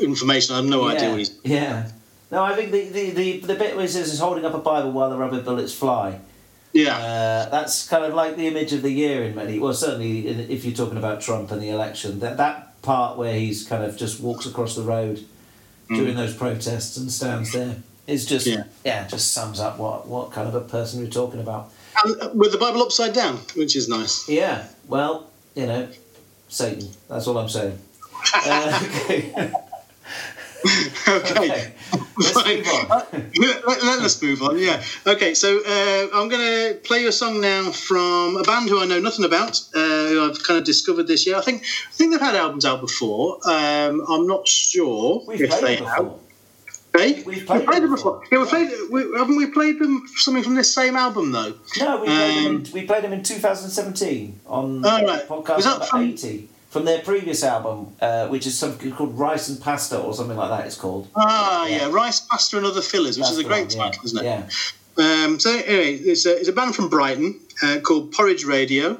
[0.00, 0.54] information.
[0.54, 1.10] I have no idea yeah.
[1.10, 1.38] what he's.
[1.44, 1.88] Yeah.
[2.30, 4.58] No, I think the, the, the, the bit where he says he's holding up a
[4.58, 6.18] Bible while the rubber bullets fly.
[6.72, 9.58] Yeah, Uh, that's kind of like the image of the year in many.
[9.58, 13.34] Well, certainly in- if you're talking about Trump and the election, that that part where
[13.38, 15.22] he's kind of just walks across the road
[15.88, 17.76] during those protests and stands there
[18.06, 18.64] is just Yeah.
[18.84, 21.70] yeah, just sums up what what kind of a person we're talking about.
[22.04, 24.28] and, uh, with the Bible upside down, which is nice.
[24.28, 24.64] Yeah.
[24.88, 25.88] Well, you know,
[26.48, 26.88] Satan.
[27.08, 27.78] That's all I'm saying.
[28.34, 28.80] Uh,
[31.08, 31.44] okay.
[31.44, 31.72] okay.
[32.16, 32.90] Let's move on.
[32.90, 33.04] Uh,
[33.38, 34.58] let, let us move on.
[34.58, 34.82] Yeah.
[35.06, 35.34] Okay.
[35.34, 38.86] So uh, I'm going to play you a song now from a band who I
[38.86, 39.60] know nothing about.
[39.74, 39.78] Uh,
[40.08, 41.36] who I've kind of discovered this year.
[41.36, 43.38] I think I think they've had albums out before.
[43.44, 46.12] Um, I'm not sure We've if they have.
[46.96, 47.22] Hey?
[47.22, 48.22] We've played them them before.
[48.30, 48.70] Yeah, we played.
[48.90, 51.54] We, haven't we played them something from this same album though?
[51.78, 55.26] No, we played, them Um, in, we played them in 2017 on Oh, right.
[55.26, 59.18] podcast Was that number from- 80 from their previous album, uh, which is something called
[59.18, 60.66] Rice and Pasta or something like that.
[60.66, 61.08] It's called.
[61.16, 61.76] Ah, Yeah.
[61.88, 64.24] yeah, Rice, Pasta, and Other Fillers, which That's is a great one, title, isn't it?
[64.24, 64.46] Yeah.
[65.24, 68.98] Um, so anyway, it's a, it's a band from Brighton uh, called Porridge Radio.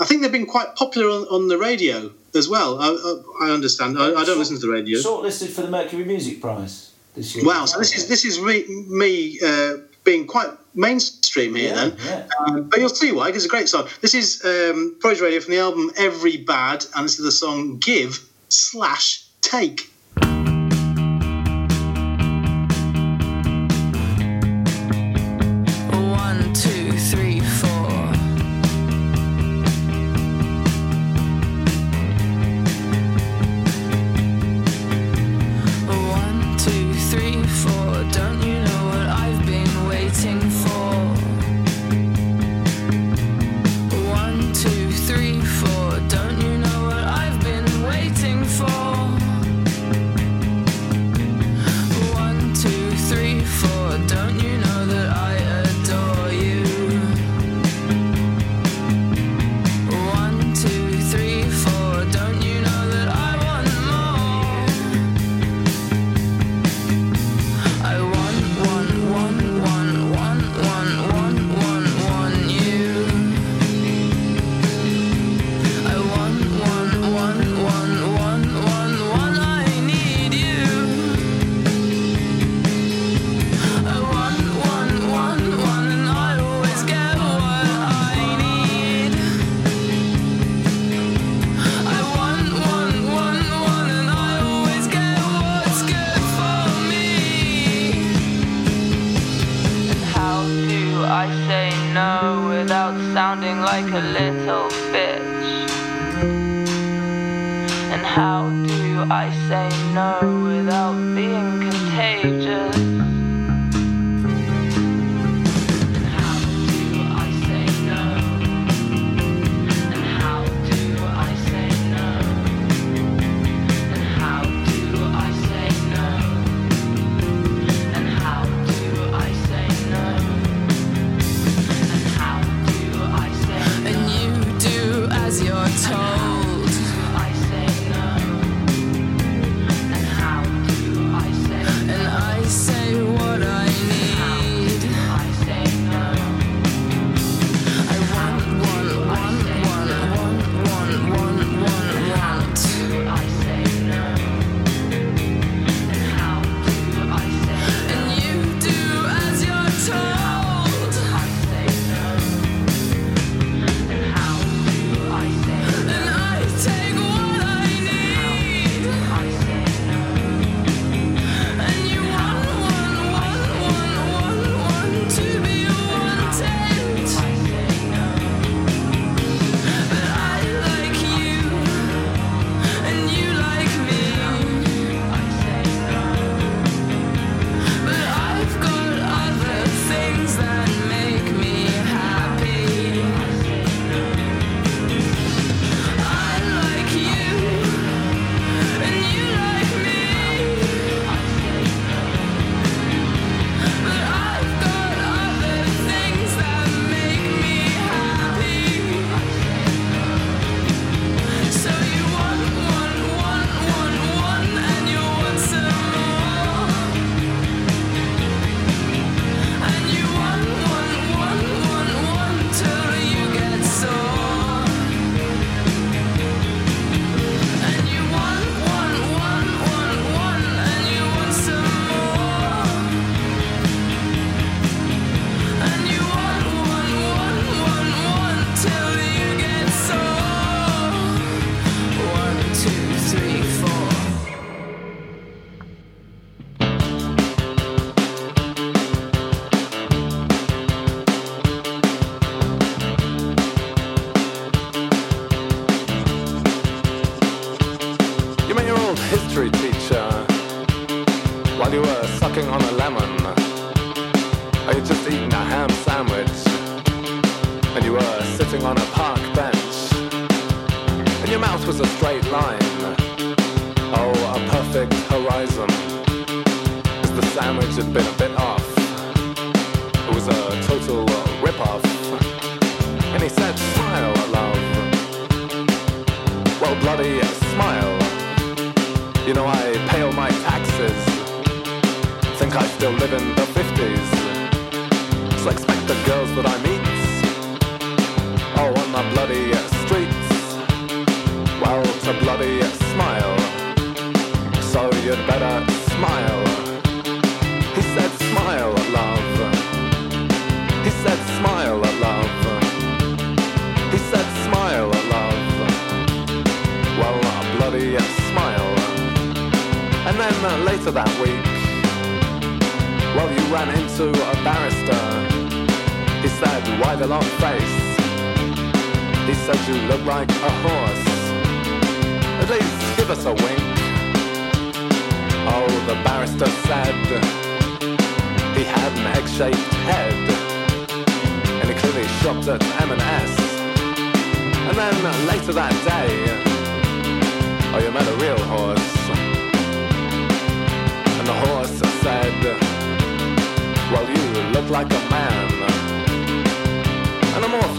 [0.00, 2.78] I think they've been quite popular on, on the radio as well.
[2.80, 3.98] I, I, I understand.
[3.98, 4.98] I, I don't listen to the radio.
[4.98, 6.89] Shortlisted for the Mercury Music Prize.
[7.42, 7.66] Wow.
[7.66, 11.96] So this is this is re, me uh, being quite mainstream here Yeah, then.
[12.04, 12.28] yeah.
[12.46, 13.28] Um, but you'll see why.
[13.30, 13.88] It's a great song.
[14.00, 18.18] This is um, Radio from the album Every Bad, and this is the song Give
[18.48, 19.89] slash Take.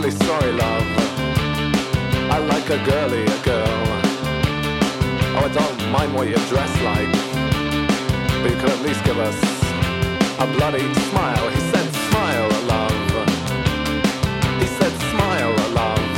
[0.02, 0.84] Awfully sorry, love.
[2.32, 3.82] I like a girly girl.
[5.36, 7.12] Oh, I don't mind what you dress like."
[8.42, 9.38] But you could at least give us
[10.40, 11.50] a bloody smile.
[11.50, 13.02] He said, smile, love.
[14.62, 16.10] He said, smile, love.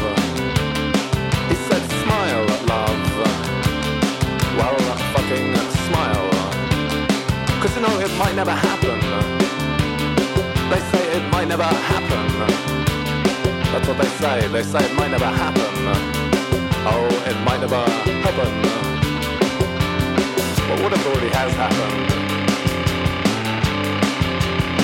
[1.50, 3.04] He said, smile, love.
[4.58, 4.78] Well,
[5.14, 5.50] fucking
[5.88, 6.30] smile.
[7.62, 9.00] Cause you know it might never happen.
[10.72, 12.53] They say it might never happen.
[13.84, 14.48] That's what they say.
[14.48, 15.62] They say it might never happen.
[16.88, 18.62] Oh, it might never happen.
[20.70, 22.14] But what if it already has happened?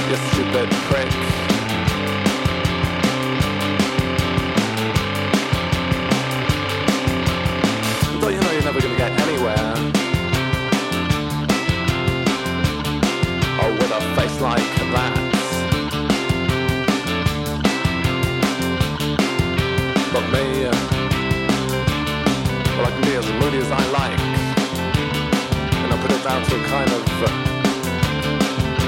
[0.09, 1.28] You stupid prick.
[26.51, 27.27] A kind of, uh,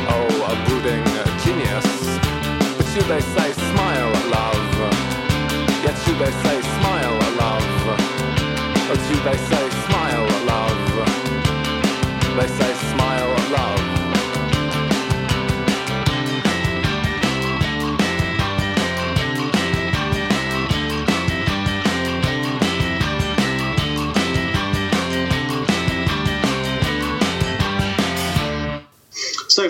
[0.09, 1.03] oh, a brooding
[1.43, 1.87] genius.
[2.77, 3.50] But should they say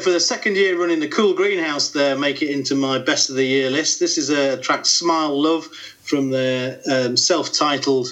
[0.02, 3.36] for the second year running the Cool Greenhouse, there make it into my best of
[3.36, 4.00] the year list.
[4.00, 5.66] This is a track "Smile Love"
[6.02, 8.08] from their um, self-titled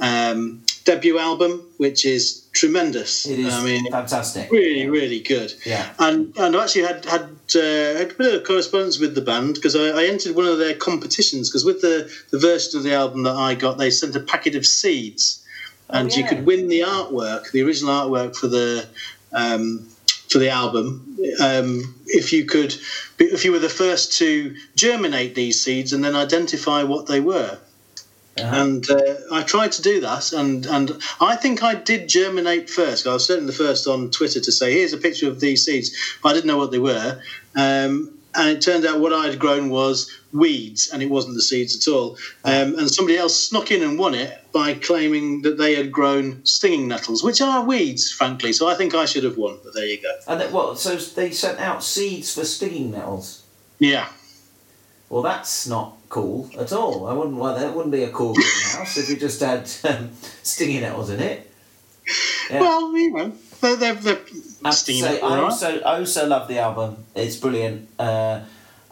[0.00, 3.26] um, debut album, which is tremendous.
[3.26, 4.50] It is I mean, fantastic.
[4.50, 5.52] really, really good.
[5.64, 5.92] Yeah.
[5.98, 7.22] And and I actually had had
[7.54, 10.58] uh, had a bit of correspondence with the band because I, I entered one of
[10.58, 14.16] their competitions because with the the version of the album that I got, they sent
[14.16, 15.44] a packet of seeds,
[15.88, 16.28] and you yeah.
[16.28, 18.86] could win the artwork, the original artwork for the.
[19.32, 19.88] Um,
[20.34, 22.74] for the album, um, if you could,
[23.20, 27.56] if you were the first to germinate these seeds and then identify what they were,
[28.36, 28.62] Uh-huh.
[28.62, 33.06] and uh, I tried to do that, and and I think I did germinate first.
[33.06, 35.92] I was certainly the first on Twitter to say, "Here's a picture of these seeds,"
[36.20, 37.20] but I didn't know what they were.
[37.54, 41.42] Um, and it turned out what I had grown was weeds, and it wasn't the
[41.42, 42.16] seeds at all.
[42.44, 46.44] Um, and somebody else snuck in and won it by claiming that they had grown
[46.44, 48.52] stinging nettles, which are weeds, frankly.
[48.52, 49.58] So I think I should have won.
[49.62, 50.14] But there you go.
[50.26, 50.78] And what?
[50.78, 53.44] So they sent out seeds for stinging nettles.
[53.78, 54.08] Yeah.
[55.08, 57.06] Well, that's not cool at all.
[57.06, 57.36] I wouldn't.
[57.36, 60.10] Well, that wouldn't be a cool greenhouse if you just had um,
[60.42, 61.50] stinging nettles in it.
[62.50, 62.60] Yeah.
[62.60, 63.32] Well, you know,
[63.64, 64.20] they're, they're, they're
[64.64, 67.04] I have to stinging say, I also, I also love the album.
[67.14, 67.88] It's brilliant.
[67.98, 68.42] Uh,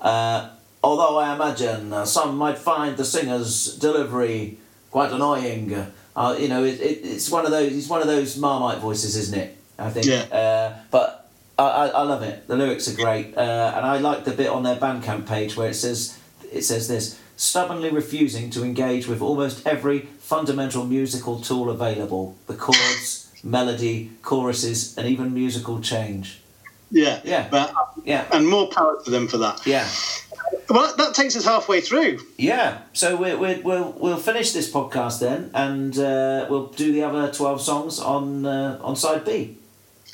[0.01, 0.51] uh,
[0.83, 4.59] although I imagine uh, some might find the singer's delivery
[4.91, 5.87] quite annoying.
[6.14, 7.77] Uh, you know, it, it, it's one of those.
[7.77, 9.57] It's one of those Marmite voices, isn't it?
[9.79, 10.07] I think.
[10.07, 10.23] Yeah.
[10.37, 12.47] Uh, but I, I, I love it.
[12.49, 15.70] The lyrics are great, uh, and I like the bit on their Bandcamp page where
[15.70, 16.18] it says
[16.53, 22.37] it says this stubbornly refusing to engage with almost every fundamental musical tool available.
[22.47, 26.38] The chords, melody, choruses, and even musical change.
[26.90, 27.49] Yeah, Yeah.
[27.51, 27.72] But,
[28.05, 28.24] Yeah.
[28.32, 29.66] and more power to them for that.
[29.66, 29.88] Yeah.
[30.68, 32.20] Well, that takes us halfway through.
[32.38, 37.03] Yeah, so we we we'll we'll finish this podcast then, and uh, we'll do the
[37.03, 39.57] other twelve songs on uh, on side B.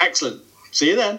[0.00, 0.40] Excellent.
[0.72, 1.18] See you then.